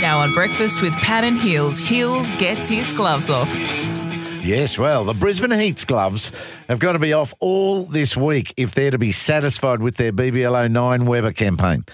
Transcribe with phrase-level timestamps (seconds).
[0.00, 3.54] Now on breakfast with Pat and Heels, Heels gets his gloves off.
[4.42, 6.32] Yes, well, the Brisbane Heat's gloves
[6.68, 10.12] have got to be off all this week if they're to be satisfied with their
[10.12, 11.84] BBLO 9 Weber campaign.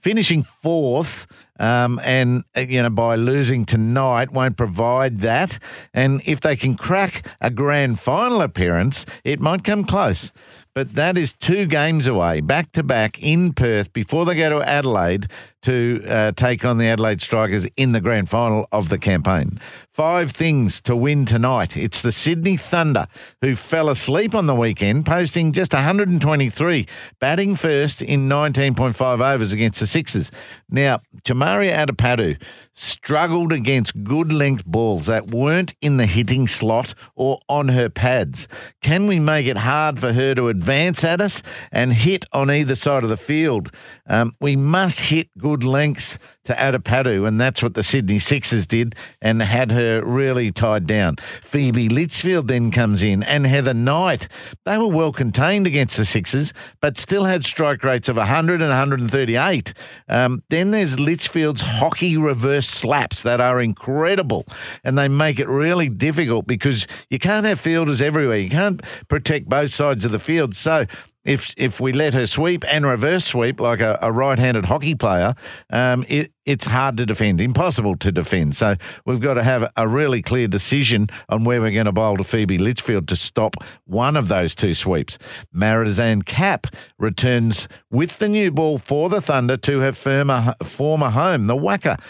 [0.00, 1.26] Finishing fourth,
[1.58, 5.58] um, and uh, you know by losing tonight won't provide that.
[5.92, 10.32] And if they can crack a grand final appearance, it might come close.
[10.78, 14.68] But that is two games away, back to back in Perth before they go to
[14.68, 15.26] Adelaide
[15.62, 19.58] to uh, take on the Adelaide Strikers in the grand final of the campaign.
[19.92, 21.76] Five things to win tonight.
[21.76, 23.08] It's the Sydney Thunder
[23.42, 26.86] who fell asleep on the weekend, posting just 123,
[27.18, 30.30] batting first in 19.5 overs against the Sixers.
[30.70, 31.00] Now,
[31.48, 32.38] Chamari
[32.78, 38.46] struggled against good length balls that weren't in the hitting slot or on her pads.
[38.82, 41.42] Can we make it hard for her to advance at us
[41.72, 43.72] and hit on either side of the field?
[44.06, 48.94] Um, we must hit good lengths to Athapaththu, and that's what the Sydney Sixers did
[49.20, 51.16] and had her really tied down.
[51.16, 54.28] Phoebe Litchfield then comes in and Heather Knight.
[54.64, 58.70] They were well contained against the Sixers, but still had strike rates of 100 and
[58.70, 59.74] 138.
[60.08, 61.00] Um, then there's
[61.46, 64.46] Hockey reverse slaps that are incredible,
[64.84, 68.38] and they make it really difficult because you can't have fielders everywhere.
[68.38, 70.54] You can't protect both sides of the field.
[70.54, 70.86] So
[71.28, 75.34] if if we let her sweep and reverse sweep like a, a right-handed hockey player,
[75.70, 78.56] um, it, it's hard to defend, impossible to defend.
[78.56, 82.16] So we've got to have a really clear decision on where we're going to bowl
[82.16, 85.18] to Phoebe Litchfield to stop one of those two sweeps.
[85.54, 86.66] Marizanne Kapp
[86.98, 92.00] returns with the new ball for the Thunder to her former, former home, the WACA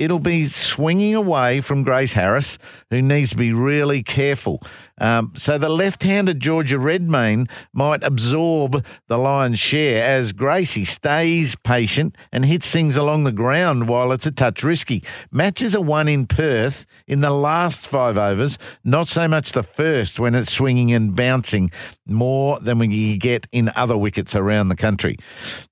[0.00, 4.62] it'll be swinging away from Grace Harris, who needs to be really careful.
[4.98, 12.16] Um, so the left-handed Georgia Redmayne might absorb the lion's share as Gracie stays patient
[12.32, 15.04] and hits things along the ground while it's a touch risky.
[15.30, 20.18] Matches are won in Perth in the last five overs, not so much the first
[20.18, 21.68] when it's swinging and bouncing
[22.06, 25.18] more than we get in other wickets around the country.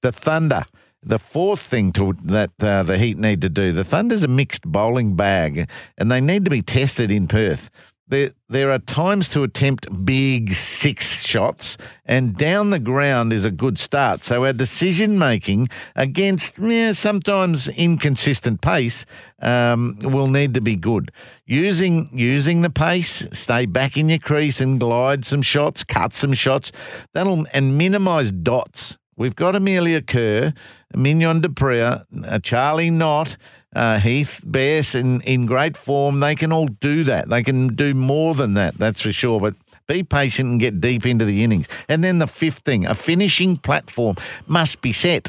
[0.02, 0.64] The Thunder
[1.02, 4.62] the fourth thing to, that uh, the Heat need to do, the Thunder's a mixed
[4.62, 7.70] bowling bag, and they need to be tested in Perth.
[8.10, 11.76] There, there are times to attempt big six shots,
[12.06, 14.24] and down the ground is a good start.
[14.24, 19.04] So our decision making against yeah, sometimes inconsistent pace
[19.42, 21.12] um, will need to be good.
[21.44, 26.32] Using using the pace, stay back in your crease and glide some shots, cut some
[26.32, 26.72] shots.
[27.12, 28.96] That'll and minimise dots.
[29.18, 30.54] We've got Amelia Kerr,
[30.94, 33.36] Mignon du Preez, uh, Charli Knott,
[33.74, 36.20] uh, Heath Bess in, in great form.
[36.20, 37.28] They can all do that.
[37.28, 39.40] They can do more than that, that's for sure.
[39.40, 39.54] But
[39.88, 41.66] be patient and get deep into the innings.
[41.88, 45.28] And then the fifth thing, a finishing platform must be set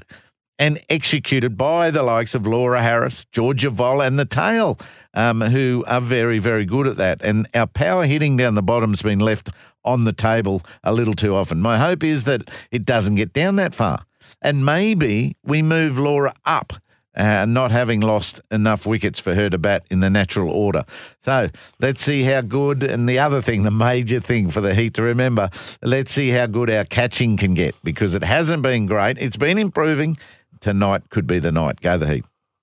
[0.60, 4.78] and executed by the likes of Laura Harris, Georgia Voll, and the tail,
[5.14, 7.22] um, who are very, very good at that.
[7.24, 9.50] And our power hitting down the bottom's been left
[9.86, 11.62] on the table a little too often.
[11.62, 14.06] My hope is that it doesn't get down that far.
[14.42, 16.74] And maybe we move Laura up.
[17.16, 20.86] Uh, not having lost enough wickets for her to bat in the natural order.
[21.24, 21.50] So
[21.82, 22.84] let's see how good.
[22.84, 25.50] And the other thing, the major thing for the Heat to remember,
[25.82, 29.18] let's see how good our catching can get because it hasn't been great.
[29.18, 30.18] It's been improving.
[30.60, 31.82] Tonight could be the night.
[31.82, 32.26] Go the Heat.